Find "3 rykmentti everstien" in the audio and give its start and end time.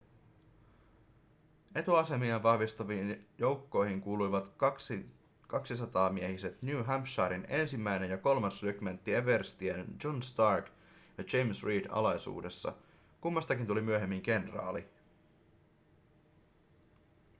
8.17-9.85